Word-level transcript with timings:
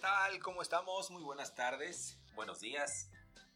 tal? 0.00 0.38
¿Cómo 0.40 0.62
estamos? 0.62 1.10
Muy 1.10 1.22
buenas 1.22 1.54
tardes, 1.54 2.16
buenos 2.34 2.60
días, 2.60 3.10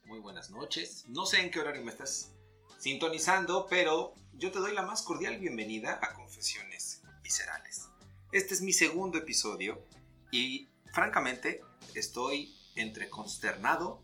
muy 0.05 0.19
buenas 0.19 0.51
noches. 0.51 1.05
No 1.09 1.25
sé 1.25 1.41
en 1.41 1.51
qué 1.51 1.59
horario 1.59 1.83
me 1.83 1.91
estás 1.91 2.33
sintonizando, 2.79 3.67
pero 3.67 4.13
yo 4.35 4.53
te 4.53 4.59
doy 4.59 4.75
la 4.75 4.83
más 4.83 5.01
cordial 5.01 5.39
bienvenida 5.39 5.99
a 6.03 6.13
Confesiones 6.13 7.03
Viscerales. 7.23 7.89
Este 8.31 8.53
es 8.53 8.61
mi 8.61 8.75
segundo 8.75 9.17
episodio 9.17 9.83
y 10.31 10.69
francamente 10.93 11.63
estoy 11.95 12.55
entre 12.75 13.09
consternado, 13.09 14.03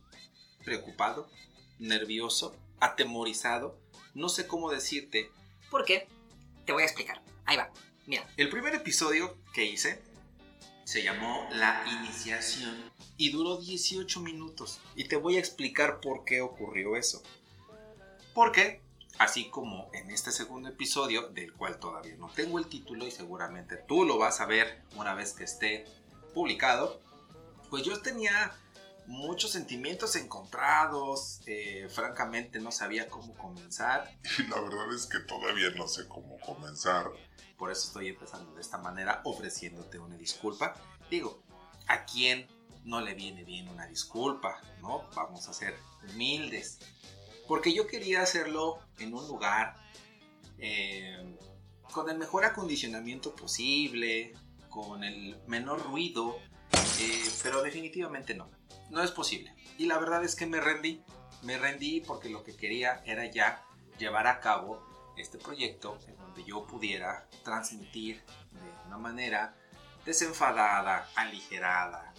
preocupado, 0.64 1.28
nervioso, 1.78 2.56
atemorizado, 2.80 3.78
no 4.14 4.30
sé 4.30 4.46
cómo 4.46 4.70
decirte. 4.70 5.30
¿Por 5.70 5.84
qué? 5.84 6.08
Te 6.64 6.72
voy 6.72 6.84
a 6.84 6.86
explicar. 6.86 7.20
Ahí 7.44 7.58
va. 7.58 7.70
Mira. 8.06 8.26
El 8.38 8.48
primer 8.48 8.74
episodio 8.74 9.36
que 9.52 9.66
hice 9.66 10.02
se 10.90 11.04
llamó 11.04 11.46
La 11.52 11.84
Iniciación 11.86 12.90
y 13.16 13.30
duró 13.30 13.58
18 13.58 14.18
minutos. 14.18 14.80
Y 14.96 15.04
te 15.04 15.14
voy 15.14 15.36
a 15.36 15.38
explicar 15.38 16.00
por 16.00 16.24
qué 16.24 16.40
ocurrió 16.40 16.96
eso. 16.96 17.22
Porque, 18.34 18.80
así 19.16 19.50
como 19.50 19.88
en 19.94 20.10
este 20.10 20.32
segundo 20.32 20.68
episodio, 20.68 21.28
del 21.28 21.52
cual 21.52 21.78
todavía 21.78 22.16
no 22.16 22.28
tengo 22.30 22.58
el 22.58 22.66
título 22.66 23.06
y 23.06 23.12
seguramente 23.12 23.76
tú 23.76 24.04
lo 24.04 24.18
vas 24.18 24.40
a 24.40 24.46
ver 24.46 24.82
una 24.96 25.14
vez 25.14 25.32
que 25.32 25.44
esté 25.44 25.84
publicado, 26.34 27.00
pues 27.70 27.84
yo 27.84 28.02
tenía 28.02 28.52
muchos 29.06 29.52
sentimientos 29.52 30.16
encontrados, 30.16 31.40
eh, 31.46 31.88
francamente 31.90 32.60
no 32.60 32.70
sabía 32.72 33.08
cómo 33.08 33.34
comenzar. 33.34 34.10
Y 34.38 34.42
la 34.44 34.60
verdad 34.60 34.92
es 34.94 35.06
que 35.06 35.18
todavía 35.20 35.70
no 35.76 35.88
sé 35.88 36.06
cómo 36.08 36.38
comenzar. 36.40 37.06
Por 37.56 37.70
eso 37.70 37.88
estoy 37.88 38.08
empezando 38.08 38.54
de 38.54 38.60
esta 38.60 38.78
manera, 38.78 39.20
ofreciéndote 39.24 39.98
una 39.98 40.16
disculpa. 40.16 40.74
Digo, 41.10 41.42
¿a 41.86 42.04
quién 42.04 42.46
no 42.84 43.00
le 43.00 43.14
viene 43.14 43.44
bien 43.44 43.68
una 43.68 43.86
disculpa? 43.86 44.60
¿No? 44.80 45.08
Vamos 45.14 45.48
a 45.48 45.52
ser 45.52 45.76
humildes. 46.08 46.78
Porque 47.46 47.74
yo 47.74 47.86
quería 47.86 48.22
hacerlo 48.22 48.78
en 48.98 49.12
un 49.12 49.26
lugar 49.26 49.76
eh, 50.58 51.36
con 51.92 52.08
el 52.08 52.16
mejor 52.16 52.44
acondicionamiento 52.44 53.34
posible, 53.34 54.32
con 54.68 55.02
el 55.04 55.36
menor 55.46 55.82
ruido, 55.82 56.36
eh, 57.00 57.30
pero 57.42 57.62
definitivamente 57.62 58.34
no, 58.34 58.48
no 58.90 59.02
es 59.02 59.10
posible. 59.10 59.54
Y 59.78 59.86
la 59.86 59.98
verdad 59.98 60.22
es 60.24 60.34
que 60.34 60.46
me 60.46 60.60
rendí, 60.60 61.02
me 61.42 61.58
rendí 61.58 62.00
porque 62.00 62.28
lo 62.28 62.44
que 62.44 62.56
quería 62.56 63.02
era 63.06 63.24
ya 63.26 63.64
llevar 63.98 64.26
a 64.26 64.40
cabo 64.40 64.82
este 65.16 65.38
proyecto 65.38 65.98
en 66.06 66.16
donde 66.16 66.44
yo 66.44 66.66
pudiera 66.66 67.28
transmitir 67.44 68.22
de 68.52 68.86
una 68.86 68.98
manera 68.98 69.54
desenfadada, 70.04 71.08
aligerada, 71.14 72.12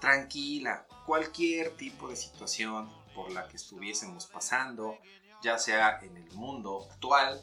tranquila, 0.00 0.86
cualquier 1.06 1.76
tipo 1.76 2.08
de 2.08 2.16
situación 2.16 2.90
por 3.14 3.30
la 3.32 3.48
que 3.48 3.56
estuviésemos 3.56 4.26
pasando, 4.26 4.98
ya 5.42 5.58
sea 5.58 6.00
en 6.02 6.16
el 6.16 6.30
mundo 6.32 6.86
actual, 6.90 7.40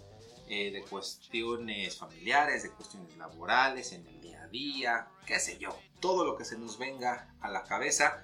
eh, 0.50 0.72
de 0.72 0.81
cuestiones 0.84 1.97
familiares, 1.97 2.64
de 2.64 2.72
cuestiones 2.72 3.17
laborales, 3.17 3.91
en 3.91 4.08
el 4.08 4.22
día 4.22 4.44
a 4.44 4.47
día, 4.47 5.08
qué 5.25 5.39
sé 5.39 5.58
yo, 5.58 5.78
todo 6.00 6.23
lo 6.23 6.38
que 6.38 6.45
se 6.45 6.58
nos 6.58 6.78
venga 6.78 7.36
a 7.41 7.50
la 7.50 7.64
cabeza 7.64 8.23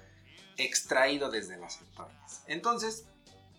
extraído 0.56 1.30
desde 1.30 1.56
las 1.56 1.80
entornas. 1.80 2.42
Entonces, 2.46 3.06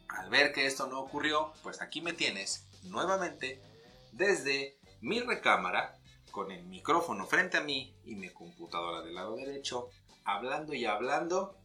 al 0.08 0.30
ver 0.30 0.54
que 0.54 0.66
esto 0.66 0.88
no 0.88 1.00
ocurrió, 1.00 1.54
pues 1.64 1.82
aquí 1.82 2.02
me 2.02 2.14
tienes 2.14 2.66
nuevamente 2.84 3.62
desde 4.12 4.78
mi 5.02 5.20
recámara 5.20 5.98
con 6.32 6.52
el 6.52 6.64
micrófono 6.64 7.26
frente 7.26 7.58
a 7.58 7.62
mí 7.62 7.96
y 8.06 8.16
mi 8.16 8.30
computadora 8.30 9.02
del 9.02 9.16
lado 9.16 9.36
derecho, 9.36 9.90
hablando 10.24 10.74
y 10.74 10.86
hablando 10.86 11.58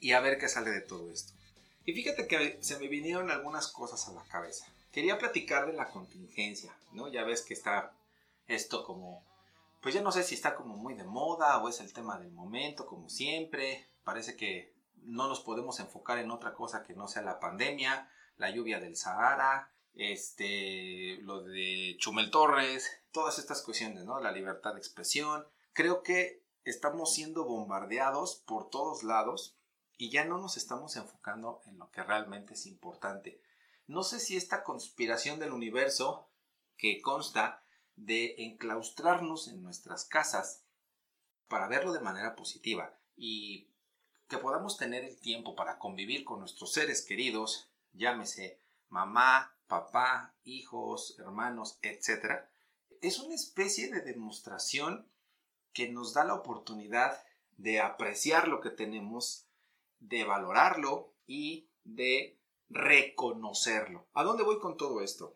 y 0.00 0.12
a 0.12 0.20
ver 0.20 0.38
qué 0.38 0.48
sale 0.48 0.70
de 0.70 0.80
todo 0.80 1.10
esto. 1.10 1.32
Y 1.84 1.92
fíjate 1.92 2.26
que 2.26 2.58
se 2.62 2.78
me 2.78 2.88
vinieron 2.88 3.30
algunas 3.30 3.68
cosas 3.68 4.08
a 4.08 4.12
la 4.12 4.22
cabeza. 4.24 4.66
Quería 4.92 5.18
platicar 5.18 5.66
de 5.66 5.72
la 5.72 5.90
contingencia, 5.90 6.74
¿no? 6.92 7.08
Ya 7.08 7.24
ves 7.24 7.42
que 7.42 7.54
está 7.54 7.92
esto 8.48 8.84
como, 8.84 9.24
pues 9.80 9.94
ya 9.94 10.02
no 10.02 10.12
sé 10.12 10.22
si 10.22 10.34
está 10.34 10.54
como 10.54 10.76
muy 10.76 10.94
de 10.94 11.04
moda 11.04 11.58
o 11.58 11.68
es 11.68 11.80
el 11.80 11.92
tema 11.92 12.18
del 12.18 12.32
momento, 12.32 12.86
como 12.86 13.08
siempre. 13.08 13.88
Parece 14.10 14.36
que 14.36 14.74
no 15.04 15.28
nos 15.28 15.38
podemos 15.38 15.78
enfocar 15.78 16.18
en 16.18 16.32
otra 16.32 16.52
cosa 16.52 16.82
que 16.82 16.94
no 16.94 17.06
sea 17.06 17.22
la 17.22 17.38
pandemia, 17.38 18.10
la 18.38 18.50
lluvia 18.50 18.80
del 18.80 18.96
Sahara, 18.96 19.72
este, 19.94 21.18
lo 21.22 21.42
de 21.42 21.94
Chumel 21.96 22.32
Torres, 22.32 22.90
todas 23.12 23.38
estas 23.38 23.62
cuestiones, 23.62 24.02
¿no? 24.02 24.18
La 24.18 24.32
libertad 24.32 24.74
de 24.74 24.80
expresión. 24.80 25.46
Creo 25.72 26.02
que 26.02 26.42
estamos 26.64 27.14
siendo 27.14 27.44
bombardeados 27.44 28.34
por 28.34 28.68
todos 28.68 29.04
lados 29.04 29.56
y 29.96 30.10
ya 30.10 30.24
no 30.24 30.38
nos 30.38 30.56
estamos 30.56 30.96
enfocando 30.96 31.60
en 31.66 31.78
lo 31.78 31.88
que 31.92 32.02
realmente 32.02 32.54
es 32.54 32.66
importante. 32.66 33.40
No 33.86 34.02
sé 34.02 34.18
si 34.18 34.36
esta 34.36 34.64
conspiración 34.64 35.38
del 35.38 35.52
universo 35.52 36.28
que 36.76 37.00
consta 37.00 37.62
de 37.94 38.34
enclaustrarnos 38.38 39.46
en 39.46 39.62
nuestras 39.62 40.04
casas 40.04 40.64
para 41.46 41.68
verlo 41.68 41.92
de 41.92 42.00
manera 42.00 42.34
positiva 42.34 42.98
y 43.16 43.69
que 44.30 44.38
podamos 44.38 44.78
tener 44.78 45.04
el 45.04 45.18
tiempo 45.18 45.56
para 45.56 45.78
convivir 45.78 46.24
con 46.24 46.38
nuestros 46.38 46.72
seres 46.72 47.04
queridos, 47.04 47.68
llámese 47.92 48.60
mamá, 48.88 49.56
papá, 49.66 50.34
hijos, 50.44 51.18
hermanos, 51.18 51.78
etc., 51.82 52.44
es 53.02 53.18
una 53.18 53.34
especie 53.34 53.90
de 53.90 54.02
demostración 54.02 55.10
que 55.72 55.88
nos 55.88 56.14
da 56.14 56.24
la 56.24 56.34
oportunidad 56.34 57.24
de 57.56 57.80
apreciar 57.80 58.46
lo 58.46 58.60
que 58.60 58.70
tenemos, 58.70 59.46
de 59.98 60.24
valorarlo 60.24 61.12
y 61.26 61.68
de 61.84 62.38
reconocerlo. 62.68 64.06
¿A 64.14 64.22
dónde 64.22 64.44
voy 64.44 64.60
con 64.60 64.76
todo 64.76 65.02
esto? 65.02 65.34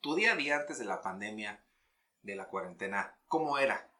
Tu 0.00 0.14
día 0.16 0.32
a 0.32 0.36
día 0.36 0.56
antes 0.56 0.78
de 0.78 0.84
la 0.84 1.00
pandemia, 1.00 1.64
de 2.22 2.36
la 2.36 2.48
cuarentena, 2.48 3.16
¿cómo 3.26 3.58
era? 3.58 3.90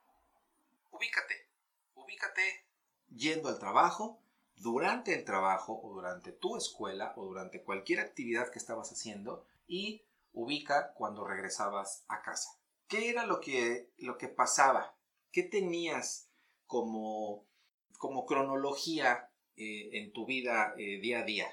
Ubícate, 0.90 1.48
ubícate 1.94 2.66
yendo 3.14 3.48
al 3.48 3.58
trabajo, 3.58 4.20
durante 4.56 5.14
el 5.14 5.24
trabajo 5.24 5.80
o 5.82 5.92
durante 5.92 6.32
tu 6.32 6.56
escuela 6.56 7.12
o 7.16 7.24
durante 7.24 7.62
cualquier 7.62 8.00
actividad 8.00 8.50
que 8.50 8.58
estabas 8.58 8.90
haciendo 8.90 9.44
y 9.66 10.02
ubica 10.32 10.92
cuando 10.94 11.26
regresabas 11.26 12.04
a 12.08 12.22
casa. 12.22 12.58
¿Qué 12.88 13.08
era 13.10 13.26
lo 13.26 13.40
que, 13.40 13.90
lo 13.98 14.18
que 14.18 14.28
pasaba? 14.28 14.94
¿Qué 15.32 15.42
tenías 15.42 16.28
como, 16.66 17.44
como 17.98 18.26
cronología 18.26 19.30
eh, 19.56 19.90
en 19.92 20.12
tu 20.12 20.26
vida 20.26 20.74
eh, 20.76 20.98
día 21.00 21.20
a 21.20 21.24
día? 21.24 21.48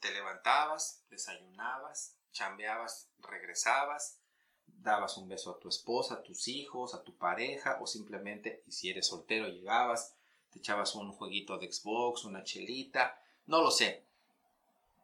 Te 0.00 0.12
levantabas, 0.12 1.04
desayunabas, 1.08 2.16
chambeabas, 2.32 3.10
regresabas, 3.18 4.20
dabas 4.66 5.16
un 5.16 5.28
beso 5.28 5.50
a 5.50 5.58
tu 5.58 5.68
esposa, 5.68 6.14
a 6.14 6.22
tus 6.22 6.48
hijos, 6.48 6.94
a 6.94 7.02
tu 7.02 7.16
pareja 7.16 7.78
o 7.80 7.86
simplemente, 7.86 8.62
y 8.66 8.72
si 8.72 8.90
eres 8.90 9.06
soltero, 9.06 9.48
llegabas, 9.48 10.15
te 10.56 10.60
echabas 10.60 10.94
un 10.94 11.12
jueguito 11.12 11.58
de 11.58 11.70
Xbox, 11.70 12.24
una 12.24 12.42
chelita, 12.42 13.20
no 13.46 13.60
lo 13.60 13.70
sé. 13.70 14.06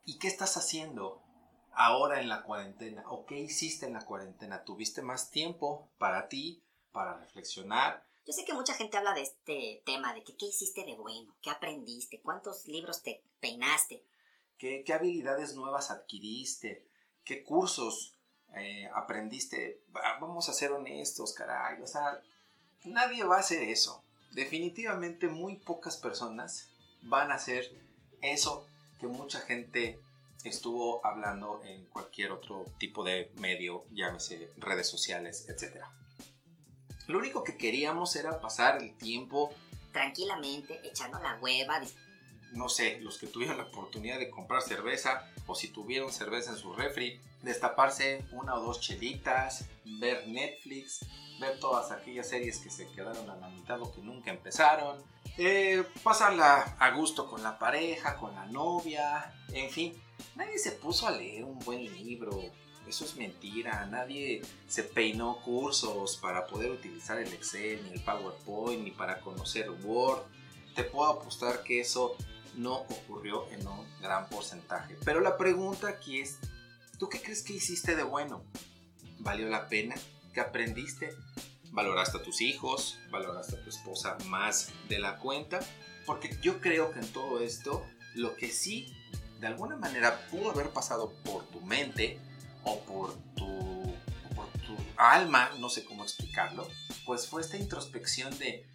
¿Y 0.07 0.19
qué 0.19 0.27
estás 0.27 0.57
haciendo 0.57 1.23
ahora 1.75 2.21
en 2.23 2.31
la 2.31 2.43
cuarentena? 2.43 3.05
¿O 3.11 3.27
qué 3.27 3.39
hiciste 3.39 3.85
en 3.85 3.93
la 3.93 4.05
cuarentena? 4.07 4.65
¿Tuviste 4.65 5.03
más 5.03 5.31
tiempo 5.31 5.91
para 5.99 6.29
ti, 6.29 6.63
para 6.91 7.19
reflexionar? 7.19 8.03
Yo 8.27 8.33
sé 8.33 8.47
que 8.47 8.55
mucha 8.55 8.73
gente 8.73 8.97
habla 8.97 9.13
de 9.13 9.23
este 9.23 9.83
tema, 9.85 10.15
de 10.15 10.25
que 10.25 10.35
qué 10.37 10.47
hiciste 10.47 10.85
de 10.87 10.95
bueno, 10.95 11.37
qué 11.43 11.51
aprendiste, 11.51 12.23
cuántos 12.23 12.67
libros 12.67 13.03
te 13.03 13.23
peinaste. 13.41 14.03
¿Qué, 14.57 14.85
qué 14.85 14.95
habilidades 14.95 15.55
nuevas 15.55 15.91
adquiriste? 15.91 16.89
¿Qué 17.25 17.45
cursos 17.45 18.17
eh, 18.57 18.89
aprendiste? 18.95 19.83
Vamos 20.19 20.49
a 20.49 20.55
ser 20.55 20.73
honestos, 20.73 21.35
caray. 21.35 21.83
O 21.83 21.87
sea, 21.87 22.23
nadie 22.85 23.23
va 23.25 23.37
a 23.37 23.41
hacer 23.41 23.63
eso. 23.65 24.03
Definitivamente 24.33 25.29
muy 25.29 25.57
pocas 25.57 25.97
personas 25.97 26.71
van 27.03 27.31
a 27.31 27.35
hacer 27.35 27.71
eso 28.23 28.67
que 28.99 29.07
mucha 29.07 29.41
gente 29.41 30.01
estuvo 30.45 31.05
hablando 31.05 31.63
en 31.65 31.85
cualquier 31.87 32.33
otro 32.33 32.65
tipo 32.79 33.05
de 33.05 33.31
medio, 33.37 33.85
llámese 33.91 34.51
redes 34.57 34.89
sociales, 34.89 35.49
etc. 35.49 35.85
Lo 37.07 37.19
único 37.19 37.45
que 37.45 37.57
queríamos 37.57 38.17
era 38.17 38.41
pasar 38.41 38.83
el 38.83 38.97
tiempo 38.97 39.53
tranquilamente, 39.93 40.81
echando 40.85 41.19
la 41.21 41.39
hueva. 41.41 41.81
No 42.53 42.69
sé, 42.69 43.01
los 43.01 43.19
que 43.19 43.27
tuvieron 43.27 43.57
la 43.57 43.65
oportunidad 43.65 44.19
de 44.19 44.31
comprar 44.31 44.63
cerveza 44.63 45.29
o 45.47 45.55
si 45.55 45.69
tuvieron 45.69 46.13
cerveza 46.13 46.51
en 46.51 46.59
su 46.59 46.73
refri, 46.73 47.21
destaparse 47.43 48.25
una 48.33 48.55
o 48.55 48.61
dos 48.61 48.81
chelitas, 48.81 49.67
ver 49.85 50.29
Netflix, 50.29 51.05
ver 51.41 51.59
todas 51.59 51.91
aquellas 51.91 52.29
series 52.29 52.59
que 52.59 52.71
se 52.71 52.87
quedaron 52.89 53.29
a 53.29 53.37
la 53.37 53.49
mitad 53.49 53.81
o 53.81 53.93
que 53.93 54.01
nunca 54.01 54.31
empezaron, 54.31 55.03
eh, 55.39 55.85
pasarla 56.03 56.77
a 56.79 56.91
gusto 56.91 57.29
con 57.29 57.43
la 57.43 57.59
pareja, 57.59 58.17
con 58.17 58.35
la 58.35 58.47
novia, 58.47 59.33
en 59.53 59.71
fin, 59.71 59.95
nadie 60.37 60.59
se 60.59 60.73
puso 60.73 61.07
a 61.07 61.11
leer 61.11 61.45
un 61.45 61.59
buen 61.61 61.85
libro, 61.85 62.43
eso 62.87 63.05
es 63.05 63.17
mentira, 63.17 63.87
nadie 63.87 64.43
se 64.69 64.83
peinó 64.83 65.41
cursos 65.43 66.19
para 66.19 66.47
poder 66.47 66.71
utilizar 66.71 67.19
el 67.19 67.33
Excel, 67.33 67.83
ni 67.85 67.93
el 67.93 68.03
PowerPoint, 68.03 68.85
ni 68.85 68.91
para 68.91 69.21
conocer 69.21 69.71
Word. 69.71 70.23
te 70.75 70.85
puedo 70.85 71.11
apostar 71.11 71.63
que 71.63 71.81
eso 71.81 72.17
no 72.55 72.75
ocurrió 72.75 73.49
en 73.51 73.67
un 73.67 73.87
gran 74.01 74.29
porcentaje. 74.29 74.97
Pero 75.05 75.21
la 75.21 75.37
pregunta 75.37 75.89
aquí 75.89 76.21
es, 76.21 76.39
¿tú 76.99 77.09
qué 77.09 77.21
crees 77.21 77.43
que 77.43 77.55
hiciste 77.55 77.97
de 77.97 78.03
bueno? 78.03 78.45
¿Valió 79.19 79.49
la 79.49 79.69
pena? 79.69 79.95
¿Qué 80.33 80.41
aprendiste? 80.41 81.15
¿Valoraste 81.71 82.19
a 82.19 82.23
tus 82.23 82.41
hijos? 82.41 82.99
¿Valoraste 83.11 83.57
a 83.57 83.63
tu 83.63 83.71
esposa 83.71 84.17
más 84.27 84.73
de 84.89 84.99
la 84.99 85.19
cuenta? 85.19 85.61
Porque 86.07 86.37
yo 86.43 86.61
creo 86.61 86.93
que 86.93 87.01
en 87.01 87.13
todo 87.13 87.41
esto, 87.41 87.87
lo 88.15 88.37
que 88.37 88.51
sí, 88.51 88.95
de 89.41 89.47
alguna 89.47 89.77
manera, 89.77 90.27
pudo 90.31 90.51
haber 90.51 90.71
pasado 90.71 91.13
por 91.25 91.47
tu 91.47 91.61
mente 91.61 92.19
o 92.65 92.81
por 92.85 93.15
tu, 93.35 93.95
por 94.35 94.47
tu 94.67 94.77
alma, 94.97 95.51
no 95.59 95.69
sé 95.69 95.85
cómo 95.85 96.03
explicarlo, 96.03 96.69
pues 97.07 97.27
fue 97.27 97.41
esta 97.41 97.57
introspección 97.57 98.37
de, 98.39 98.67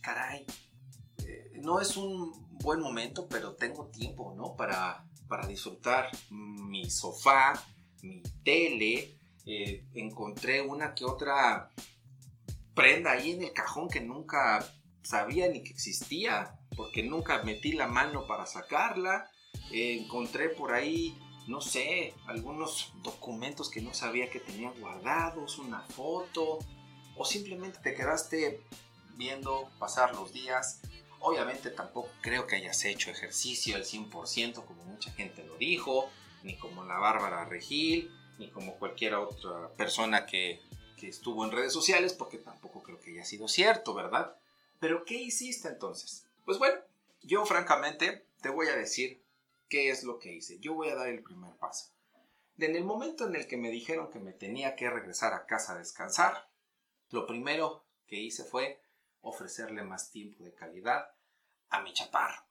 caray, 0.00 0.46
no 1.62 1.80
es 1.80 1.96
un 1.96 2.32
buen 2.58 2.80
momento, 2.80 3.28
pero 3.28 3.54
tengo 3.54 3.86
tiempo, 3.86 4.34
¿no? 4.36 4.56
Para, 4.56 5.04
para 5.28 5.46
disfrutar 5.46 6.10
mi 6.30 6.90
sofá, 6.90 7.52
mi 8.02 8.22
tele, 8.44 9.18
eh, 9.46 9.84
encontré 9.94 10.60
una 10.60 10.94
que 10.94 11.04
otra 11.04 11.70
prenda 12.74 13.12
ahí 13.12 13.32
en 13.32 13.42
el 13.42 13.52
cajón 13.52 13.88
que 13.88 14.00
nunca 14.00 14.64
sabía 15.02 15.48
ni 15.48 15.62
que 15.62 15.70
existía, 15.70 16.58
porque 16.76 17.02
nunca 17.02 17.42
metí 17.42 17.72
la 17.72 17.86
mano 17.86 18.26
para 18.26 18.46
sacarla. 18.46 19.30
Eh, 19.72 20.00
encontré 20.00 20.50
por 20.50 20.72
ahí, 20.72 21.18
no 21.46 21.60
sé, 21.60 22.14
algunos 22.26 22.92
documentos 23.02 23.70
que 23.70 23.80
no 23.80 23.94
sabía 23.94 24.30
que 24.30 24.38
tenía 24.38 24.70
guardados, 24.78 25.58
una 25.58 25.80
foto, 25.80 26.58
o 27.16 27.24
simplemente 27.24 27.78
te 27.82 27.94
quedaste 27.94 28.62
viendo 29.16 29.70
pasar 29.78 30.14
los 30.14 30.32
días. 30.32 30.80
Obviamente 31.20 31.70
tampoco 31.70 32.10
creo 32.20 32.46
que 32.46 32.56
hayas 32.56 32.84
hecho 32.84 33.10
ejercicio 33.10 33.76
al 33.76 33.84
100% 33.84 34.64
como 34.64 34.84
mucha 34.84 35.10
gente 35.12 35.44
lo 35.44 35.56
dijo, 35.56 36.10
ni 36.42 36.56
como 36.56 36.84
la 36.84 36.98
Bárbara 36.98 37.44
Regil, 37.44 38.10
ni 38.38 38.50
como 38.50 38.78
cualquier 38.78 39.14
otra 39.14 39.68
persona 39.76 40.26
que, 40.26 40.60
que 40.96 41.08
estuvo 41.08 41.44
en 41.44 41.50
redes 41.50 41.72
sociales, 41.72 42.12
porque 42.12 42.38
tampoco 42.38 42.82
creo 42.82 43.00
que 43.00 43.10
haya 43.10 43.24
sido 43.24 43.48
cierto, 43.48 43.94
¿verdad? 43.94 44.36
Pero 44.78 45.04
¿qué 45.04 45.14
hiciste 45.14 45.68
entonces? 45.68 46.26
Pues 46.44 46.58
bueno, 46.58 46.78
yo 47.22 47.44
francamente 47.44 48.26
te 48.40 48.48
voy 48.48 48.68
a 48.68 48.76
decir 48.76 49.22
qué 49.68 49.90
es 49.90 50.04
lo 50.04 50.18
que 50.18 50.32
hice. 50.32 50.58
Yo 50.60 50.74
voy 50.74 50.88
a 50.88 50.94
dar 50.94 51.08
el 51.08 51.22
primer 51.22 51.54
paso. 51.56 51.90
En 52.58 52.74
el 52.74 52.84
momento 52.84 53.26
en 53.26 53.36
el 53.36 53.46
que 53.46 53.56
me 53.56 53.70
dijeron 53.70 54.10
que 54.10 54.18
me 54.18 54.32
tenía 54.32 54.74
que 54.74 54.90
regresar 54.90 55.32
a 55.32 55.46
casa 55.46 55.74
a 55.74 55.78
descansar, 55.78 56.48
lo 57.10 57.26
primero 57.26 57.84
que 58.06 58.16
hice 58.16 58.44
fue 58.44 58.80
ofrecerle 59.20 59.82
más 59.82 60.10
tiempo 60.10 60.44
de 60.44 60.54
calidad 60.54 61.10
a 61.68 61.82
mi 61.82 61.92
chaparro. 61.92 62.42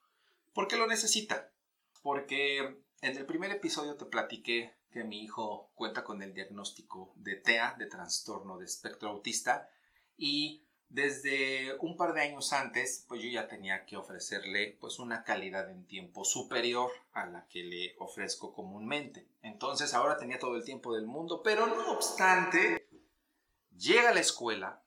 ¿Por 0.53 0.67
qué 0.67 0.77
lo 0.77 0.87
necesita? 0.87 1.51
Porque 2.01 2.59
en 3.01 3.17
el 3.17 3.25
primer 3.25 3.51
episodio 3.51 3.95
te 3.95 4.05
platiqué 4.05 4.75
que 4.91 5.03
mi 5.03 5.23
hijo 5.23 5.71
cuenta 5.75 6.03
con 6.03 6.21
el 6.21 6.33
diagnóstico 6.33 7.13
de 7.15 7.35
TEA, 7.35 7.75
de 7.77 7.87
trastorno 7.87 8.57
de 8.57 8.65
espectro 8.65 9.09
autista, 9.09 9.69
y 10.17 10.63
desde 10.89 11.75
un 11.79 11.97
par 11.97 12.13
de 12.13 12.21
años 12.21 12.53
antes, 12.53 13.05
pues 13.07 13.21
yo 13.21 13.29
ya 13.29 13.47
tenía 13.47 13.85
que 13.85 13.97
ofrecerle 13.97 14.77
pues 14.79 14.99
una 14.99 15.23
calidad 15.23 15.69
en 15.69 15.85
tiempo 15.85 16.23
superior 16.23 16.89
a 17.11 17.25
la 17.25 17.45
que 17.47 17.63
le 17.63 17.95
ofrezco 17.99 18.53
comúnmente. 18.53 19.27
Entonces 19.41 19.93
ahora 19.93 20.17
tenía 20.17 20.39
todo 20.39 20.55
el 20.55 20.63
tiempo 20.63 20.95
del 20.95 21.05
mundo, 21.05 21.41
pero 21.43 21.67
no 21.67 21.91
obstante, 21.91 22.87
llega 23.77 24.09
a 24.09 24.13
la 24.13 24.21
escuela 24.21 24.81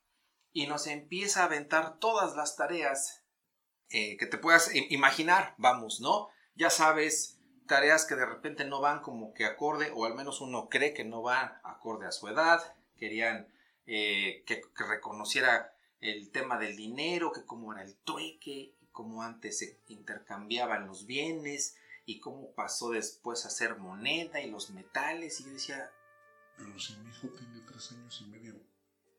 y 0.53 0.67
nos 0.67 0.87
empieza 0.87 1.43
a 1.43 1.45
aventar 1.45 1.99
todas 1.99 2.35
las 2.37 2.57
tareas 2.57 3.23
eh, 3.91 4.17
que 4.17 4.27
te 4.27 4.39
puedas 4.39 4.71
imaginar, 4.91 5.55
vamos, 5.59 6.01
¿no? 6.01 6.29
Ya 6.55 6.71
sabes, 6.71 7.41
tareas 7.67 8.05
que 8.05 8.15
de 8.15 8.27
repente 8.27 8.65
no 8.65 8.81
van 8.81 9.01
como 9.01 9.33
que 9.33 9.45
acorde, 9.45 9.93
o 9.95 10.05
al 10.05 10.15
menos 10.15 10.41
uno 10.41 10.69
cree 10.69 10.95
que 10.95 11.05
no 11.05 11.23
van 11.23 11.53
acorde 11.65 12.07
a 12.07 12.13
su 12.13 12.29
edad, 12.29 12.77
querían 12.97 13.49
eh, 13.87 14.45
que, 14.47 14.61
que, 14.61 14.85
reconociera 14.85 15.75
el 16.01 16.31
tema 16.31 16.59
del 16.59 16.77
dinero, 16.77 17.33
que 17.33 17.45
cómo 17.45 17.73
era 17.73 17.83
el 17.83 17.97
trueque, 18.05 18.77
cómo 18.93 19.23
antes 19.23 19.59
se 19.59 19.81
intercambiaban 19.89 20.87
los 20.87 21.07
bienes 21.07 21.77
y 22.07 22.21
cómo 22.21 22.53
pasó 22.55 22.91
después 22.91 23.47
a 23.47 23.51
ser 23.51 23.77
moneda 23.77 24.41
y 24.41 24.51
los 24.51 24.71
metales, 24.71 25.41
y 25.41 25.45
yo 25.45 25.53
decía... 25.53 25.91
Pero 26.57 26.79
si 26.79 26.95
mi 26.97 27.11
hijo 27.11 27.29
tiene 27.29 27.61
tres 27.67 27.93
años 27.93 28.21
y 28.21 28.31
medio. 28.31 28.55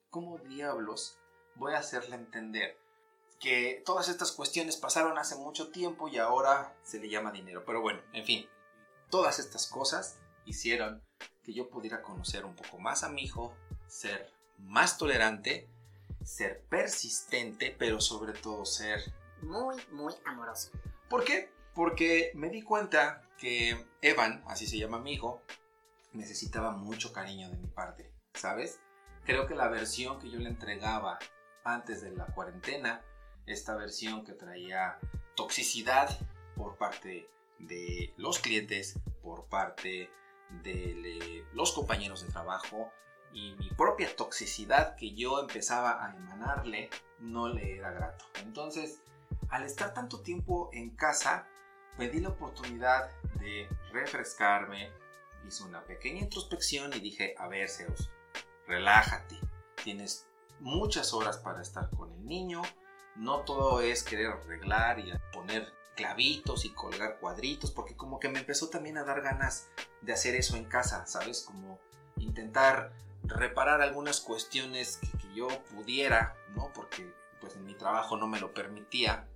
¿Cómo 0.10 0.38
diablos 0.39 1.21
voy 1.56 1.74
a 1.74 1.80
hacerle 1.80 2.15
entender 2.15 2.77
que 3.39 3.81
todas 3.86 4.07
estas 4.07 4.31
cuestiones 4.31 4.77
pasaron 4.77 5.18
hace 5.18 5.36
mucho 5.36 5.69
tiempo 5.69 6.07
y 6.07 6.18
ahora 6.19 6.75
se 6.83 7.00
le 7.00 7.09
llama 7.09 7.31
dinero. 7.31 7.63
Pero 7.65 7.81
bueno, 7.81 8.01
en 8.13 8.24
fin, 8.24 8.48
todas 9.09 9.39
estas 9.39 9.68
cosas 9.68 10.19
hicieron 10.45 11.03
que 11.44 11.53
yo 11.53 11.69
pudiera 11.69 12.01
conocer 12.01 12.45
un 12.45 12.56
poco 12.56 12.77
más 12.77 13.03
a 13.03 13.09
mi 13.09 13.24
hijo, 13.24 13.53
ser 13.88 14.31
más 14.59 14.98
tolerante, 14.98 15.68
ser 16.24 16.62
persistente, 16.69 17.75
pero 17.77 18.00
sobre 18.00 18.33
todo 18.33 18.65
ser 18.65 19.01
muy, 19.42 19.75
muy 19.92 20.13
amoroso. 20.25 20.71
¿Por 21.09 21.24
qué? 21.24 21.51
Porque 21.74 22.31
me 22.36 22.50
di 22.50 22.62
cuenta 22.62 23.24
que 23.38 23.88
Evan, 24.01 24.44
así 24.48 24.68
se 24.68 24.77
llama 24.77 25.00
mi 25.00 25.13
hijo, 25.13 25.42
necesitaba 26.13 26.71
mucho 26.71 27.12
cariño 27.12 27.50
de 27.50 27.57
mi 27.57 27.68
parte, 27.68 28.12
¿sabes? 28.36 28.80
Creo 29.25 29.48
que 29.48 29.56
la 29.56 29.68
versión 29.68 30.19
que 30.19 30.30
yo 30.30 30.39
le 30.39 30.50
entregaba 30.50 31.18
antes 31.63 32.02
de 32.02 32.12
la 32.12 32.25
cuarentena, 32.28 33.02
esta 33.46 33.75
versión 33.75 34.24
que 34.24 34.34
traía 34.34 35.00
toxicidad 35.36 36.10
por 36.56 36.78
parte 36.78 37.30
de 37.60 38.13
los 38.18 38.40
clientes, 38.40 39.00
por 39.22 39.46
parte 39.46 40.10
de 40.63 41.46
los 41.54 41.72
compañeros 41.72 42.25
de 42.25 42.31
trabajo 42.31 42.92
y 43.34 43.56
mi 43.56 43.69
propia 43.69 44.13
toxicidad 44.16 44.96
que 44.96 45.13
yo 45.13 45.40
empezaba 45.40 46.06
a 46.06 46.16
emanarle 46.16 46.90
no 47.19 47.48
le 47.48 47.78
era 47.78 47.92
grato. 47.92 48.25
Entonces, 48.42 49.02
al 49.50 49.63
estar 49.63 49.94
tanto 49.94 50.22
tiempo 50.22 50.69
en 50.74 50.90
casa, 50.92 51.48
me 51.98 52.10
di 52.10 52.19
la 52.19 52.30
oportunidad 52.30 53.10
de 53.40 53.68
refrescarme, 53.92 54.92
hice 55.48 55.63
una 55.63 55.84
pequeña 55.84 56.22
introspección 56.22 56.94
y 56.94 57.00
dije, 57.00 57.36
a 57.38 57.48
ver, 57.48 57.69
Zeus, 57.69 58.10
relájate, 58.68 59.38
tienes 59.84 60.27
muchas 60.62 61.13
horas 61.13 61.38
para 61.38 61.62
estar 61.62 61.89
con 61.89 62.12
el 62.13 62.25
niño. 62.25 62.62
No 63.15 63.41
todo 63.41 63.82
es 63.82 64.03
querer 64.03 64.27
arreglar 64.27 65.00
y 65.00 65.12
poner 65.34 65.74
clavitos 65.96 66.65
y 66.65 66.70
colgar 66.70 67.20
cuadritos, 67.20 67.72
porque 67.72 67.96
como 67.96 68.20
que 68.20 68.30
me 68.30 68.39
empezó 68.39 68.70
también 68.70 68.98
a 68.98 69.03
dar 69.03 69.22
ganas 69.22 69.68
de 70.01 70.13
hacer 70.13 70.36
eso 70.36 70.56
en 70.56 70.65
casa, 70.65 71.06
¿sabes? 71.06 71.41
Como 71.41 71.80
intentar 72.18 72.94
reparar 73.24 73.82
algunas 73.82 74.22
cuestiones 74.22 74.98
que, 74.98 75.10
yo 75.34 75.48
pudiera, 75.74 76.36
¿no? 76.56 76.74
Porque 76.74 77.10
pues 77.39 77.56
en 77.56 77.65
mi 77.65 77.74
trabajo 77.74 78.18
no 78.18 78.27
me 78.27 78.41
lo 78.41 78.53
permitía 78.53 79.30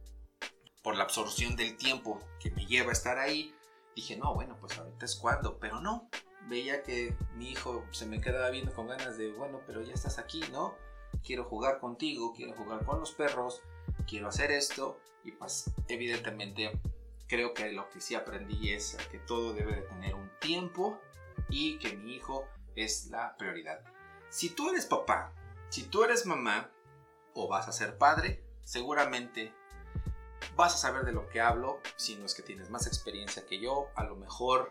por 0.84 0.98
la 0.98 1.04
absorción 1.04 1.56
del 1.56 1.78
tiempo 1.78 2.20
que 2.38 2.52
me 2.52 2.66
lleva 2.66 2.92
estar 2.92 3.18
ahí. 3.18 3.56
Dije, 3.96 4.18
no, 4.18 4.34
bueno, 4.34 4.58
pues 4.60 4.78
ahorita 4.78 5.06
es 5.06 5.16
cuando, 5.16 5.58
pero 5.58 5.80
no. 5.80 6.10
Veía 6.50 6.84
que 6.84 7.16
mi 7.36 7.50
hijo 7.50 7.86
se 7.92 8.06
me 8.06 8.20
quedaba 8.20 8.50
viendo 8.50 8.74
con 8.74 8.88
ganas 8.88 9.18
de, 9.18 9.32
bueno, 9.32 9.62
pero 9.66 9.82
ya 9.82 9.94
estás 9.94 10.20
aquí, 10.20 10.44
¿no? 10.52 10.76
Quiero 11.24 11.46
jugar 11.46 11.80
contigo, 11.80 12.34
quiero 12.36 12.54
jugar 12.54 12.86
con 12.86 13.00
los 13.00 13.12
perros, 13.12 13.62
quiero 14.08 14.28
hacer 14.28 14.52
esto 14.52 15.00
y 15.24 15.32
pues 15.32 15.72
evidentemente 15.88 16.80
creo 17.28 17.54
que 17.54 17.72
lo 17.72 17.90
que 17.90 18.02
sí 18.02 18.16
aprendí 18.16 18.72
es 18.72 18.98
que 19.12 19.20
todo 19.20 19.54
debe 19.54 19.76
de 19.76 19.82
tener 19.82 20.16
un 20.16 20.30
tiempo 20.40 21.00
y 21.50 21.78
que 21.80 21.96
mi 21.98 22.16
hijo 22.16 22.48
es 22.76 23.08
la 23.08 23.36
prioridad. 23.38 23.82
Si 24.30 24.50
tú 24.50 24.70
eres 24.70 24.86
papá, 24.86 25.32
si 25.70 25.84
tú 25.84 26.04
eres 26.04 26.26
mamá 26.26 26.70
o 27.34 27.48
vas 27.48 27.68
a 27.68 27.72
ser 27.72 27.98
padre, 27.98 28.44
seguramente 28.64 29.54
vas 30.56 30.76
a 30.76 30.78
saber 30.78 31.06
de 31.06 31.12
lo 31.12 31.28
que 31.28 31.42
hablo, 31.42 31.80
si 31.96 32.16
no 32.16 32.26
es 32.26 32.36
que 32.36 32.44
tienes 32.44 32.70
más 32.70 32.88
experiencia 32.88 33.46
que 33.46 33.60
yo, 33.60 33.90
a 33.96 34.04
lo 34.04 34.16
mejor 34.16 34.68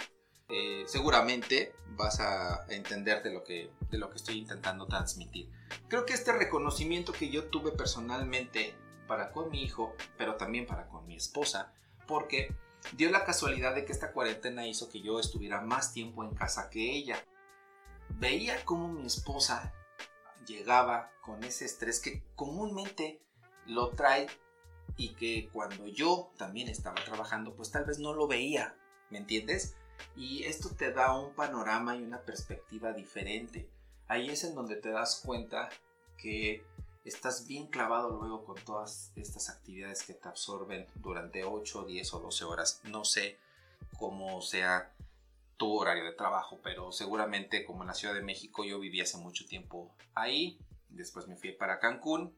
eh, 0.49 0.85
seguramente 0.87 1.75
vas 1.97 2.21
a 2.21 2.67
entender 2.69 3.23
de 3.23 3.33
lo, 3.33 3.45
que, 3.45 3.71
de 3.91 3.99
lo 3.99 4.11
que 4.11 4.17
estoy 4.17 4.39
intentando 4.39 4.87
transmitir. 4.87 5.51
Creo 5.89 6.05
que 6.05 6.13
este 6.13 6.33
reconocimiento 6.33 7.13
que 7.13 7.31
yo 7.31 7.45
tuve 7.45 7.73
personalmente 7.73 8.75
para 9.07 9.33
con 9.33 9.51
mi 9.51 9.63
hijo, 9.63 9.95
pero 10.19 10.37
también 10.37 10.67
para 10.67 10.89
con 10.89 11.07
mi 11.07 11.17
esposa, 11.17 11.73
porque 12.07 12.55
dio 12.93 13.11
la 13.11 13.25
casualidad 13.25 13.75
de 13.75 13.85
que 13.85 13.93
esta 13.93 14.13
cuarentena 14.13 14.67
hizo 14.67 14.89
que 14.89 15.01
yo 15.01 15.19
estuviera 15.19 15.61
más 15.61 15.93
tiempo 15.93 16.25
en 16.25 16.35
casa 16.35 16.71
que 16.71 16.93
ella. 16.95 17.23
Veía 18.11 18.65
cómo 18.65 18.89
mi 18.89 19.07
esposa 19.07 19.73
llegaba 20.47 21.11
con 21.23 21.43
ese 21.45 21.65
estrés 21.65 22.01
que 22.01 22.23
comúnmente 22.35 23.23
lo 23.67 23.91
trae 23.91 24.27
y 24.97 25.15
que 25.15 25.49
cuando 25.53 25.89
yo 25.89 26.31
también 26.37 26.69
estaba 26.69 27.03
trabajando, 27.03 27.55
pues 27.55 27.71
tal 27.71 27.85
vez 27.85 27.99
no 27.99 28.13
lo 28.13 28.27
veía, 28.27 28.77
¿me 29.11 29.19
entiendes? 29.19 29.77
Y 30.17 30.45
esto 30.45 30.71
te 30.71 30.93
da 30.93 31.19
un 31.19 31.35
panorama 31.35 31.97
y 31.97 32.03
una 32.03 32.21
perspectiva 32.21 32.93
diferente. 32.93 33.69
Ahí 34.07 34.31
es 34.31 34.45
en 34.45 34.55
donde 34.55 34.77
te 34.77 34.91
das 34.91 35.21
cuenta 35.25 35.71
que 36.17 36.65
estás 37.05 37.47
bien 37.47 37.67
clavado 37.67 38.11
luego 38.11 38.45
con 38.45 38.57
todas 38.57 39.13
estas 39.17 39.51
actividades 39.51 40.05
que 40.05 40.15
te 40.15 40.29
absorben 40.29 40.87
durante 40.97 41.45
8, 41.45 41.85
10 41.85 42.15
o 42.15 42.21
12 42.21 42.45
horas. 42.45 42.81
No 42.85 43.05
sé 43.05 43.39
cómo 43.99 44.41
sea 44.41 44.93
tu 45.57 45.73
horario 45.79 46.05
de 46.05 46.13
trabajo, 46.13 46.61
pero 46.63 46.93
seguramente 46.93 47.65
como 47.65 47.83
en 47.83 47.89
la 47.89 47.95
Ciudad 47.95 48.15
de 48.15 48.23
México 48.23 48.65
yo 48.65 48.79
viví 48.79 49.01
hace 49.01 49.19
mucho 49.19 49.47
tiempo 49.47 49.95
ahí, 50.15 50.59
después 50.89 51.29
me 51.29 51.37
fui 51.37 51.53
para 51.53 51.79
Cancún 51.79 52.35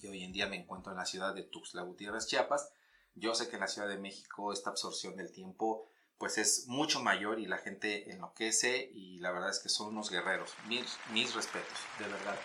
y 0.00 0.06
hoy 0.06 0.22
en 0.22 0.32
día 0.32 0.46
me 0.46 0.56
encuentro 0.56 0.92
en 0.92 0.98
la 0.98 1.06
ciudad 1.06 1.34
de 1.34 1.42
Tuxtla 1.42 1.82
Gutiérrez, 1.82 2.26
Chiapas. 2.26 2.70
Yo 3.14 3.34
sé 3.34 3.48
que 3.48 3.56
en 3.56 3.60
la 3.60 3.68
Ciudad 3.68 3.88
de 3.88 3.98
México 3.98 4.52
esta 4.52 4.70
absorción 4.70 5.16
del 5.16 5.32
tiempo 5.32 5.88
pues 6.18 6.36
es 6.36 6.66
mucho 6.66 7.00
mayor 7.00 7.38
y 7.38 7.46
la 7.46 7.58
gente 7.58 8.10
enloquece 8.10 8.90
y 8.92 9.18
la 9.18 9.30
verdad 9.30 9.50
es 9.50 9.60
que 9.60 9.68
son 9.68 9.88
unos 9.88 10.10
guerreros. 10.10 10.52
Mis, 10.66 10.98
mis 11.12 11.34
respetos, 11.34 11.78
de 11.98 12.08
verdad. 12.08 12.36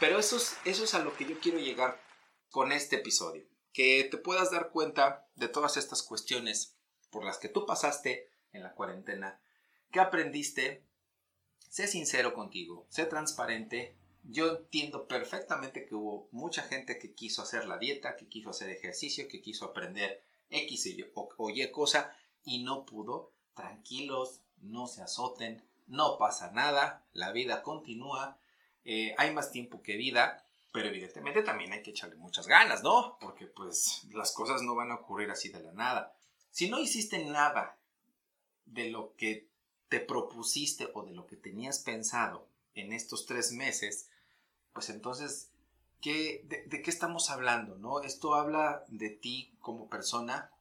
Pero 0.00 0.18
eso 0.18 0.36
es, 0.36 0.56
eso 0.64 0.84
es 0.84 0.94
a 0.94 1.00
lo 1.00 1.14
que 1.14 1.26
yo 1.26 1.38
quiero 1.38 1.58
llegar 1.58 2.00
con 2.48 2.72
este 2.72 2.96
episodio. 2.96 3.44
Que 3.72 4.08
te 4.10 4.16
puedas 4.16 4.50
dar 4.50 4.70
cuenta 4.70 5.28
de 5.36 5.48
todas 5.48 5.76
estas 5.76 6.02
cuestiones 6.02 6.74
por 7.10 7.24
las 7.24 7.38
que 7.38 7.50
tú 7.50 7.66
pasaste 7.66 8.30
en 8.52 8.62
la 8.62 8.74
cuarentena. 8.74 9.40
¿Qué 9.92 10.00
aprendiste? 10.00 10.82
Sé 11.68 11.86
sincero 11.86 12.32
contigo, 12.32 12.86
sé 12.88 13.04
transparente. 13.04 13.96
Yo 14.24 14.56
entiendo 14.56 15.06
perfectamente 15.06 15.84
que 15.84 15.94
hubo 15.94 16.28
mucha 16.32 16.62
gente 16.62 16.98
que 16.98 17.14
quiso 17.14 17.42
hacer 17.42 17.66
la 17.66 17.78
dieta, 17.78 18.16
que 18.16 18.28
quiso 18.28 18.50
hacer 18.50 18.70
ejercicio, 18.70 19.28
que 19.28 19.42
quiso 19.42 19.66
aprender 19.66 20.22
X 20.50 20.88
o 21.36 21.50
Y 21.50 21.70
cosa 21.70 22.16
y 22.44 22.62
no 22.62 22.84
pudo. 22.84 23.32
Tranquilos, 23.54 24.40
no 24.60 24.86
se 24.86 25.02
azoten, 25.02 25.62
no 25.86 26.18
pasa 26.18 26.50
nada, 26.52 27.04
la 27.12 27.32
vida 27.32 27.62
continúa, 27.62 28.38
eh, 28.84 29.14
hay 29.18 29.34
más 29.34 29.50
tiempo 29.50 29.82
que 29.82 29.96
vida, 29.96 30.44
pero 30.72 30.88
evidentemente 30.88 31.42
también 31.42 31.72
hay 31.72 31.82
que 31.82 31.90
echarle 31.90 32.16
muchas 32.16 32.46
ganas, 32.46 32.82
¿no? 32.82 33.18
Porque 33.20 33.46
pues 33.46 34.04
las 34.12 34.32
cosas 34.32 34.62
no 34.62 34.74
van 34.74 34.92
a 34.92 34.96
ocurrir 34.96 35.30
así 35.30 35.48
de 35.48 35.60
la 35.60 35.72
nada. 35.72 36.14
Si 36.50 36.70
no 36.70 36.78
hiciste 36.78 37.24
nada 37.24 37.76
de 38.66 38.90
lo 38.90 39.14
que 39.16 39.48
te 39.88 40.00
propusiste 40.00 40.88
o 40.94 41.02
de 41.02 41.12
lo 41.12 41.26
que 41.26 41.36
tenías 41.36 41.80
pensado 41.80 42.46
en 42.74 42.92
estos 42.92 43.26
tres 43.26 43.50
meses, 43.50 44.08
pues 44.72 44.90
entonces, 44.90 45.50
¿qué, 46.00 46.42
de, 46.44 46.64
de, 46.66 46.82
qué 46.82 46.90
estamos 46.90 47.30
hablando? 47.30 47.76
¿no? 47.76 48.00
Esto 48.02 48.34
habla 48.34 48.84
de 48.88 49.10
ti 49.10 49.52
como 49.60 49.88
persona, 49.88 50.52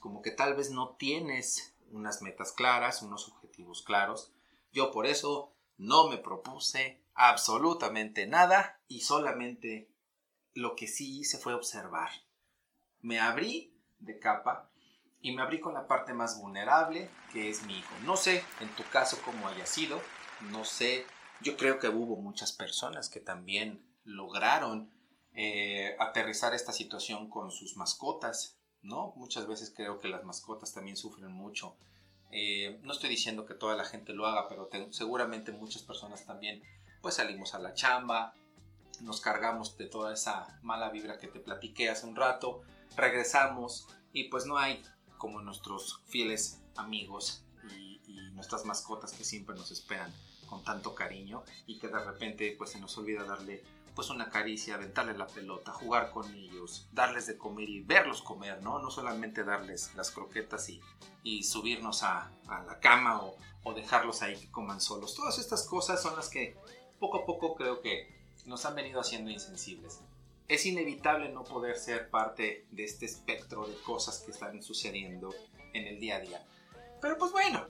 como 0.00 0.22
que 0.22 0.30
tal 0.30 0.54
vez 0.54 0.70
no 0.70 0.96
tienes 0.96 1.74
unas 1.92 2.22
metas 2.22 2.52
claras, 2.52 3.02
unos 3.02 3.28
objetivos 3.28 3.82
claros. 3.82 4.32
Yo 4.72 4.90
por 4.90 5.06
eso 5.06 5.52
no 5.76 6.08
me 6.08 6.16
propuse 6.16 7.00
absolutamente 7.14 8.26
nada 8.26 8.80
y 8.88 9.00
solamente 9.00 9.88
lo 10.54 10.74
que 10.74 10.86
sí 10.86 11.20
hice 11.20 11.38
fue 11.38 11.54
observar. 11.54 12.10
Me 13.00 13.20
abrí 13.20 13.72
de 13.98 14.18
capa 14.18 14.70
y 15.20 15.34
me 15.34 15.42
abrí 15.42 15.60
con 15.60 15.74
la 15.74 15.86
parte 15.86 16.14
más 16.14 16.40
vulnerable 16.40 17.10
que 17.32 17.50
es 17.50 17.62
mi 17.64 17.78
hijo. 17.78 17.94
No 18.04 18.16
sé 18.16 18.42
en 18.60 18.68
tu 18.74 18.84
caso 18.84 19.18
cómo 19.24 19.48
haya 19.48 19.66
sido, 19.66 20.00
no 20.50 20.64
sé, 20.64 21.06
yo 21.42 21.56
creo 21.56 21.78
que 21.78 21.88
hubo 21.88 22.16
muchas 22.16 22.52
personas 22.52 23.08
que 23.08 23.20
también 23.20 23.84
lograron 24.04 24.90
eh, 25.34 25.96
aterrizar 25.98 26.54
esta 26.54 26.72
situación 26.72 27.28
con 27.28 27.50
sus 27.50 27.76
mascotas 27.76 28.59
¿no? 28.82 29.12
Muchas 29.16 29.46
veces 29.46 29.72
creo 29.74 29.98
que 30.00 30.08
las 30.08 30.24
mascotas 30.24 30.72
también 30.72 30.96
sufren 30.96 31.32
mucho. 31.32 31.76
Eh, 32.32 32.78
no 32.82 32.92
estoy 32.92 33.10
diciendo 33.10 33.44
que 33.44 33.54
toda 33.54 33.76
la 33.76 33.84
gente 33.84 34.12
lo 34.12 34.26
haga, 34.26 34.48
pero 34.48 34.68
seguramente 34.92 35.52
muchas 35.52 35.82
personas 35.82 36.24
también, 36.24 36.62
pues 37.02 37.16
salimos 37.16 37.54
a 37.54 37.58
la 37.58 37.74
chamba, 37.74 38.34
nos 39.00 39.20
cargamos 39.20 39.76
de 39.76 39.86
toda 39.86 40.12
esa 40.12 40.58
mala 40.62 40.90
vibra 40.90 41.18
que 41.18 41.28
te 41.28 41.40
platiqué 41.40 41.90
hace 41.90 42.06
un 42.06 42.16
rato, 42.16 42.62
regresamos 42.96 43.88
y 44.12 44.24
pues 44.24 44.46
no 44.46 44.58
hay 44.58 44.82
como 45.18 45.40
nuestros 45.40 46.02
fieles 46.06 46.60
amigos 46.76 47.44
y, 47.76 48.00
y 48.06 48.30
nuestras 48.32 48.64
mascotas 48.64 49.12
que 49.12 49.24
siempre 49.24 49.56
nos 49.56 49.70
esperan 49.70 50.12
con 50.50 50.64
tanto 50.64 50.94
cariño 50.94 51.44
y 51.66 51.78
que 51.78 51.88
de 51.88 52.00
repente 52.04 52.54
pues 52.58 52.70
se 52.70 52.80
nos 52.80 52.96
olvida 52.98 53.24
darle 53.24 53.62
pues 54.00 54.08
una 54.08 54.30
caricia, 54.30 54.76
aventarle 54.76 55.12
la 55.12 55.26
pelota, 55.26 55.74
jugar 55.74 56.10
con 56.10 56.34
ellos, 56.34 56.88
darles 56.90 57.26
de 57.26 57.36
comer 57.36 57.68
y 57.68 57.82
verlos 57.82 58.22
comer, 58.22 58.62
¿no? 58.62 58.78
No 58.78 58.90
solamente 58.90 59.44
darles 59.44 59.94
las 59.94 60.10
croquetas 60.10 60.70
y, 60.70 60.80
y 61.22 61.42
subirnos 61.42 62.02
a, 62.02 62.32
a, 62.48 62.62
la 62.62 62.80
cama 62.80 63.22
o, 63.22 63.36
o 63.62 63.74
dejarlos 63.74 64.22
ahí 64.22 64.40
que 64.40 64.50
coman 64.50 64.80
solos. 64.80 65.14
Todas 65.14 65.38
estas 65.38 65.64
cosas 65.64 66.00
son 66.00 66.16
las 66.16 66.30
que 66.30 66.56
poco 66.98 67.18
a 67.18 67.26
poco 67.26 67.54
creo 67.54 67.82
que 67.82 68.08
nos 68.46 68.64
han 68.64 68.74
venido 68.74 69.02
haciendo 69.02 69.30
insensibles. 69.30 70.00
Es 70.48 70.64
inevitable 70.64 71.28
no 71.28 71.44
poder 71.44 71.76
ser 71.76 72.08
parte 72.08 72.64
de 72.70 72.84
este 72.84 73.04
espectro 73.04 73.66
de 73.66 73.74
cosas 73.82 74.20
que 74.20 74.30
están 74.30 74.62
sucediendo 74.62 75.34
en 75.74 75.86
el 75.86 76.00
día 76.00 76.16
a 76.16 76.20
día. 76.20 76.46
Pero 77.02 77.18
pues 77.18 77.32
bueno, 77.32 77.66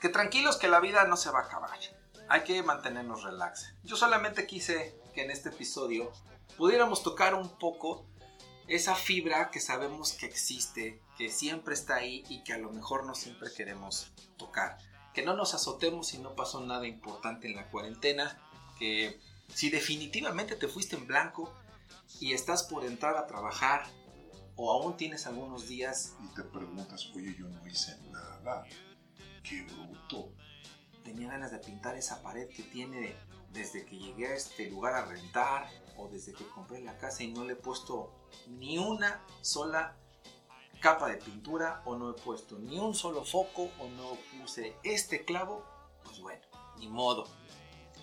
que 0.00 0.08
tranquilos 0.08 0.56
que 0.56 0.68
la 0.68 0.78
vida 0.78 1.04
no 1.08 1.16
se 1.16 1.32
va 1.32 1.40
a 1.40 1.46
acabar. 1.46 1.76
Hay 2.28 2.44
que 2.44 2.62
mantenernos 2.62 3.24
relax. 3.24 3.74
Yo 3.82 3.96
solamente 3.96 4.46
quise 4.46 4.94
en 5.22 5.30
este 5.30 5.48
episodio 5.50 6.12
pudiéramos 6.56 7.02
tocar 7.02 7.34
un 7.34 7.48
poco 7.58 8.06
esa 8.66 8.94
fibra 8.94 9.50
que 9.50 9.60
sabemos 9.60 10.12
que 10.12 10.26
existe, 10.26 11.00
que 11.16 11.30
siempre 11.30 11.74
está 11.74 11.96
ahí 11.96 12.24
y 12.28 12.44
que 12.44 12.52
a 12.52 12.58
lo 12.58 12.70
mejor 12.70 13.06
no 13.06 13.14
siempre 13.14 13.50
queremos 13.56 14.12
tocar. 14.36 14.78
Que 15.14 15.22
no 15.22 15.34
nos 15.34 15.54
azotemos 15.54 16.08
si 16.08 16.18
no 16.18 16.34
pasó 16.34 16.60
nada 16.60 16.86
importante 16.86 17.48
en 17.48 17.56
la 17.56 17.70
cuarentena, 17.70 18.38
que 18.78 19.18
si 19.54 19.70
definitivamente 19.70 20.54
te 20.54 20.68
fuiste 20.68 20.96
en 20.96 21.06
blanco 21.06 21.52
y 22.20 22.34
estás 22.34 22.62
por 22.62 22.84
entrar 22.84 23.16
a 23.16 23.26
trabajar 23.26 23.86
o 24.56 24.72
aún 24.72 24.96
tienes 24.96 25.26
algunos 25.26 25.68
días 25.68 26.16
y 26.22 26.34
te 26.34 26.42
preguntas, 26.42 27.10
oye, 27.14 27.34
yo 27.38 27.48
no 27.48 27.66
hice 27.66 27.96
nada, 28.10 28.64
qué 29.42 29.62
bruto. 29.62 30.32
Tenía 31.04 31.28
ganas 31.28 31.52
de 31.52 31.58
pintar 31.58 31.96
esa 31.96 32.22
pared 32.22 32.48
que 32.48 32.64
tiene 32.64 33.14
desde 33.52 33.84
que 33.84 33.98
llegué 33.98 34.26
a 34.26 34.34
este 34.34 34.68
lugar 34.68 34.94
a 34.94 35.04
rentar 35.04 35.68
o 35.96 36.08
desde 36.08 36.32
que 36.32 36.46
compré 36.48 36.80
la 36.80 36.96
casa 36.98 37.22
y 37.22 37.32
no 37.32 37.44
le 37.44 37.54
he 37.54 37.56
puesto 37.56 38.12
ni 38.46 38.78
una 38.78 39.24
sola 39.40 39.96
capa 40.80 41.08
de 41.08 41.16
pintura 41.16 41.82
o 41.84 41.96
no 41.96 42.10
he 42.10 42.14
puesto 42.14 42.58
ni 42.58 42.78
un 42.78 42.94
solo 42.94 43.24
foco 43.24 43.70
o 43.78 43.88
no 43.88 44.16
puse 44.38 44.76
este 44.84 45.24
clavo, 45.24 45.64
pues 46.04 46.20
bueno, 46.20 46.42
ni 46.78 46.88
modo. 46.88 47.26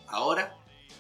Ahora 0.08 0.58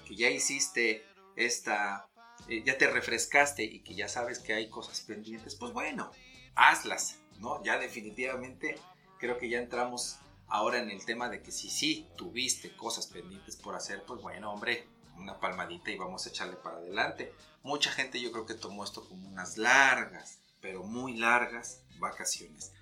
que 0.07 0.15
ya 0.15 0.29
hiciste 0.29 1.03
esta, 1.35 2.07
eh, 2.47 2.63
ya 2.63 2.77
te 2.77 2.87
refrescaste 2.87 3.63
y 3.63 3.81
que 3.83 3.95
ya 3.95 4.07
sabes 4.07 4.39
que 4.39 4.53
hay 4.53 4.69
cosas 4.69 5.01
pendientes, 5.01 5.55
pues 5.55 5.73
bueno, 5.73 6.11
hazlas, 6.55 7.19
¿no? 7.39 7.61
Ya 7.63 7.77
definitivamente 7.77 8.79
creo 9.19 9.37
que 9.37 9.49
ya 9.49 9.59
entramos 9.59 10.19
Ahora 10.47 10.79
en 10.79 10.91
el 10.91 11.05
tema 11.05 11.29
de 11.29 11.41
que 11.41 11.51
si 11.51 11.69
sí 11.69 12.07
tuviste 12.15 12.75
cosas 12.75 13.07
pendientes 13.07 13.55
por 13.55 13.75
hacer, 13.75 14.03
pues 14.05 14.21
bueno, 14.21 14.51
hombre, 14.51 14.87
una 15.17 15.39
palmadita 15.39 15.91
y 15.91 15.97
vamos 15.97 16.25
a 16.25 16.29
echarle 16.29 16.55
para 16.55 16.77
adelante. 16.77 17.33
Mucha 17.63 17.91
gente 17.91 18.21
yo 18.21 18.31
creo 18.31 18.45
que 18.45 18.53
tomó 18.53 18.83
esto 18.83 19.07
como 19.07 19.27
unas 19.27 19.57
largas, 19.57 20.39
pero 20.61 20.83
muy 20.83 21.17
largas 21.17 21.81
vacaciones. 21.97 22.73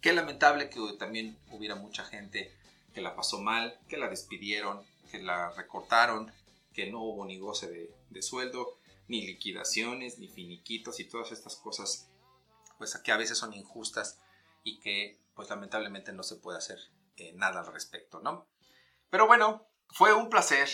Qué 0.00 0.12
lamentable 0.12 0.68
que 0.68 0.80
también 0.98 1.38
hubiera 1.50 1.74
mucha 1.74 2.04
gente 2.04 2.52
que 2.92 3.00
la 3.00 3.16
pasó 3.16 3.40
mal, 3.40 3.78
que 3.88 3.96
la 3.96 4.08
despidieron, 4.08 4.84
que 5.10 5.22
la 5.22 5.50
recortaron, 5.50 6.32
que 6.72 6.90
no 6.90 7.02
hubo 7.02 7.24
ni 7.24 7.38
goce 7.38 7.68
de, 7.68 7.90
de 8.10 8.22
sueldo, 8.22 8.78
ni 9.08 9.26
liquidaciones, 9.26 10.18
ni 10.18 10.28
finiquitos 10.28 11.00
y 11.00 11.04
todas 11.04 11.32
estas 11.32 11.56
cosas, 11.56 12.08
pues 12.78 12.96
que 12.98 13.12
a 13.12 13.16
veces 13.16 13.38
son 13.38 13.54
injustas 13.54 14.18
y 14.64 14.80
que 14.80 15.18
pues 15.34 15.48
lamentablemente 15.48 16.12
no 16.12 16.22
se 16.22 16.36
puede 16.36 16.58
hacer 16.58 16.78
eh, 17.16 17.32
nada 17.34 17.60
al 17.60 17.72
respecto, 17.72 18.20
¿no? 18.20 18.48
Pero 19.10 19.26
bueno, 19.26 19.66
fue 19.88 20.12
un 20.12 20.28
placer, 20.28 20.68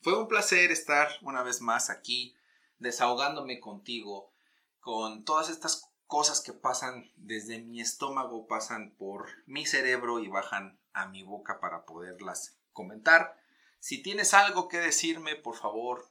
fue 0.00 0.18
un 0.18 0.28
placer 0.28 0.70
estar 0.70 1.08
una 1.22 1.42
vez 1.42 1.60
más 1.60 1.90
aquí 1.90 2.36
desahogándome 2.78 3.60
contigo 3.60 4.32
con 4.80 5.24
todas 5.24 5.48
estas 5.50 5.90
cosas 6.06 6.40
que 6.40 6.52
pasan 6.52 7.10
desde 7.16 7.60
mi 7.60 7.80
estómago, 7.80 8.46
pasan 8.46 8.94
por 8.96 9.28
mi 9.46 9.66
cerebro 9.66 10.20
y 10.20 10.28
bajan 10.28 10.78
a 10.92 11.06
mi 11.08 11.22
boca 11.22 11.60
para 11.60 11.84
poderlas 11.84 12.56
comentar. 12.72 13.40
Si 13.80 14.02
tienes 14.02 14.34
algo 14.34 14.68
que 14.68 14.78
decirme, 14.78 15.36
por 15.36 15.56
favor, 15.56 16.10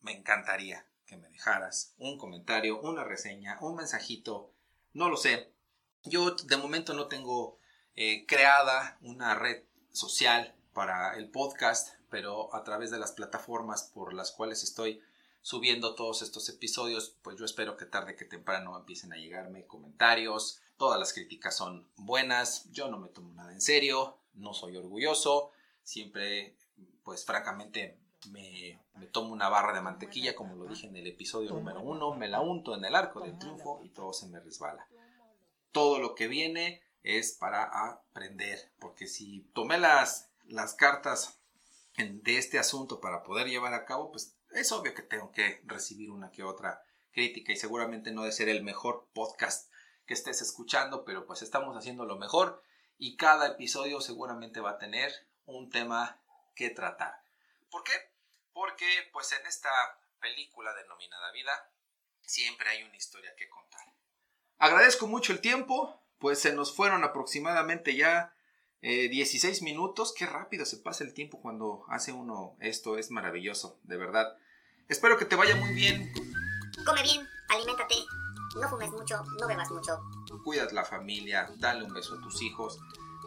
me 0.00 0.12
encantaría 0.12 0.86
que 1.06 1.16
me 1.16 1.28
dejaras 1.28 1.94
un 1.98 2.18
comentario, 2.18 2.80
una 2.80 3.04
reseña, 3.04 3.58
un 3.60 3.76
mensajito, 3.76 4.52
no 4.92 5.08
lo 5.08 5.16
sé. 5.16 5.52
Yo 6.04 6.30
de 6.32 6.56
momento 6.56 6.94
no 6.94 7.08
tengo 7.08 7.58
eh, 7.96 8.26
creada 8.26 8.98
una 9.02 9.34
red 9.34 9.62
social 9.92 10.54
para 10.72 11.16
el 11.16 11.28
podcast, 11.30 11.94
pero 12.10 12.54
a 12.54 12.64
través 12.64 12.90
de 12.90 12.98
las 12.98 13.12
plataformas 13.12 13.90
por 13.94 14.12
las 14.12 14.32
cuales 14.32 14.64
estoy 14.64 15.00
subiendo 15.42 15.94
todos 15.94 16.22
estos 16.22 16.48
episodios, 16.48 17.14
pues 17.22 17.36
yo 17.38 17.44
espero 17.44 17.76
que 17.76 17.86
tarde 17.86 18.16
que 18.16 18.24
temprano 18.24 18.76
empiecen 18.76 19.12
a 19.12 19.16
llegarme 19.16 19.66
comentarios. 19.66 20.60
Todas 20.76 20.98
las 20.98 21.12
críticas 21.12 21.56
son 21.56 21.86
buenas, 21.96 22.70
yo 22.72 22.88
no 22.88 22.98
me 22.98 23.08
tomo 23.08 23.32
nada 23.34 23.52
en 23.52 23.60
serio, 23.60 24.16
no 24.34 24.54
soy 24.54 24.76
orgulloso, 24.76 25.52
siempre, 25.84 26.56
pues 27.04 27.24
francamente, 27.24 27.98
me, 28.32 28.80
me 28.96 29.06
tomo 29.06 29.32
una 29.32 29.48
barra 29.48 29.74
de 29.74 29.82
mantequilla, 29.82 30.34
como 30.34 30.56
lo 30.56 30.64
dije 30.64 30.86
en 30.86 30.96
el 30.96 31.06
episodio 31.06 31.50
número 31.50 31.80
uno, 31.82 32.14
me 32.14 32.26
la 32.26 32.40
unto 32.40 32.74
en 32.74 32.84
el 32.84 32.94
arco 32.94 33.20
del 33.20 33.38
triunfo 33.38 33.80
y 33.84 33.90
todo 33.90 34.12
se 34.12 34.26
me 34.26 34.40
resbala. 34.40 34.88
Todo 35.70 35.98
lo 35.98 36.14
que 36.14 36.26
viene 36.26 36.80
es 37.04 37.32
para 37.32 37.64
aprender, 37.90 38.72
porque 38.80 39.06
si 39.06 39.42
tomé 39.54 39.78
las, 39.78 40.30
las 40.46 40.74
cartas 40.74 41.38
de 41.96 42.38
este 42.38 42.58
asunto 42.58 43.00
para 43.00 43.22
poder 43.22 43.46
llevar 43.46 43.74
a 43.74 43.84
cabo, 43.84 44.10
pues 44.10 44.34
es 44.50 44.72
obvio 44.72 44.94
que 44.94 45.02
tengo 45.02 45.30
que 45.30 45.60
recibir 45.64 46.10
una 46.10 46.32
que 46.32 46.42
otra 46.42 46.82
crítica 47.12 47.52
y 47.52 47.56
seguramente 47.56 48.10
no 48.10 48.24
de 48.24 48.32
ser 48.32 48.48
el 48.48 48.64
mejor 48.64 49.06
podcast 49.12 49.70
que 50.06 50.14
estés 50.14 50.42
escuchando, 50.42 51.04
pero 51.04 51.26
pues 51.26 51.42
estamos 51.42 51.76
haciendo 51.76 52.04
lo 52.04 52.16
mejor 52.16 52.62
y 52.98 53.16
cada 53.16 53.48
episodio 53.48 54.00
seguramente 54.00 54.60
va 54.60 54.72
a 54.72 54.78
tener 54.78 55.12
un 55.46 55.70
tema 55.70 56.20
que 56.54 56.70
tratar. 56.70 57.22
¿Por 57.70 57.84
qué? 57.84 57.92
Porque 58.52 58.86
pues 59.12 59.30
en 59.32 59.46
esta 59.46 59.70
película 60.20 60.72
denominada 60.74 61.32
vida 61.32 61.70
siempre 62.22 62.70
hay 62.70 62.82
una 62.82 62.96
historia 62.96 63.34
que 63.36 63.48
contar. 63.48 63.86
Agradezco 64.58 65.06
mucho 65.06 65.32
el 65.32 65.40
tiempo, 65.40 66.00
pues 66.18 66.38
se 66.38 66.54
nos 66.54 66.74
fueron 66.74 67.04
aproximadamente 67.04 67.96
ya 67.96 68.34
16 68.82 69.44
eh, 69.60 69.64
minutos. 69.64 70.14
Qué 70.16 70.26
rápido 70.26 70.66
se 70.66 70.76
pasa 70.76 71.04
el 71.04 71.14
tiempo 71.14 71.40
cuando 71.40 71.84
hace 71.88 72.12
uno 72.12 72.56
esto, 72.60 72.98
es 72.98 73.10
maravilloso, 73.10 73.78
de 73.82 73.96
verdad. 73.96 74.36
Espero 74.88 75.16
que 75.16 75.24
te 75.24 75.36
vaya 75.36 75.56
muy 75.56 75.72
bien. 75.72 76.12
Come 76.84 77.02
bien, 77.02 77.26
aliméntate, 77.48 77.94
no 78.60 78.68
fumes 78.68 78.90
mucho, 78.90 79.22
no 79.40 79.48
bebas 79.48 79.70
mucho. 79.70 80.00
Cuidas 80.44 80.72
la 80.72 80.84
familia, 80.84 81.50
dale 81.56 81.84
un 81.84 81.94
beso 81.94 82.14
a 82.14 82.20
tus 82.20 82.42
hijos. 82.42 82.78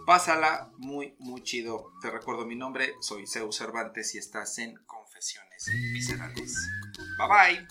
Pásala 0.06 0.72
muy, 0.78 1.16
muy 1.20 1.44
chido. 1.44 1.92
Te 2.02 2.12
recuerdo 2.12 2.46
mi 2.46 2.56
nombre, 2.56 2.94
soy 3.02 3.26
Zeus 3.28 3.58
Cervantes 3.58 4.14
y 4.16 4.20
estás 4.20 4.58
en 4.60 4.78
Confesiones 4.86 5.66
Viscerales. 5.92 6.56
Bye 7.18 7.28
bye. 7.28 7.68